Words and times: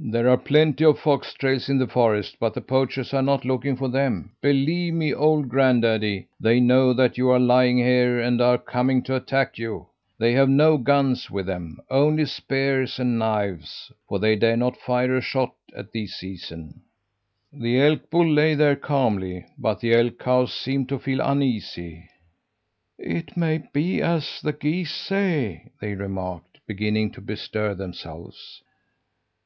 "'There 0.00 0.28
are 0.28 0.36
plenty 0.36 0.84
of 0.84 0.98
fox 0.98 1.32
trails 1.32 1.68
in 1.70 1.78
the 1.78 1.86
forest, 1.86 2.36
but 2.38 2.52
the 2.54 2.60
poachers 2.60 3.12
are 3.14 3.22
not 3.22 3.46
looking 3.46 3.76
for 3.76 3.88
them. 3.88 4.30
Believe 4.42 4.92
me, 4.92 5.12
old 5.12 5.48
granddaddy! 5.48 6.28
They 6.38 6.60
know 6.60 6.92
that 6.92 7.18
you 7.18 7.30
are 7.30 7.40
lying 7.40 7.78
here, 7.78 8.20
and 8.20 8.40
are 8.42 8.58
coming 8.58 9.02
to 9.04 9.16
attack 9.16 9.58
you. 9.58 9.86
They 10.18 10.34
have 10.34 10.50
no 10.50 10.76
guns 10.76 11.30
with 11.30 11.46
them 11.46 11.80
only 11.90 12.26
spears 12.26 13.00
and 13.00 13.18
knives 13.18 13.90
for 14.06 14.18
they 14.18 14.36
dare 14.36 14.56
not 14.56 14.76
fire 14.76 15.16
a 15.16 15.20
shot 15.20 15.54
at 15.74 15.92
this 15.92 16.14
season.' 16.14 16.82
"The 17.52 17.80
elk 17.80 18.08
bull 18.10 18.28
lay 18.30 18.54
there 18.54 18.76
calmly, 18.76 19.46
but 19.56 19.80
the 19.80 19.94
elk 19.94 20.18
cows 20.18 20.52
seemed 20.52 20.90
to 20.90 20.98
feel 21.00 21.20
uneasy. 21.22 22.06
"'It 22.98 23.34
may 23.36 23.64
be 23.72 24.00
as 24.00 24.40
the 24.42 24.52
geese 24.52 24.94
say,' 24.94 25.70
they 25.80 25.94
remarked, 25.94 26.58
beginning 26.68 27.10
to 27.12 27.22
bestir 27.22 27.74
themselves. 27.74 28.62